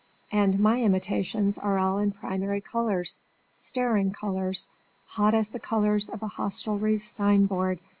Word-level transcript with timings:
"And 0.31 0.59
my 0.59 0.81
imitations 0.81 1.59
are 1.59 1.77
all 1.77 1.99
in 1.99 2.09
primary 2.11 2.59
colours, 2.59 3.21
staring 3.51 4.11
colours, 4.11 4.65
hot 5.09 5.35
as 5.35 5.51
the 5.51 5.59
colours 5.59 6.09
of 6.09 6.23
a 6.23 6.27
hostelry's 6.27 7.07
sign 7.07 7.45
board!" 7.45 7.77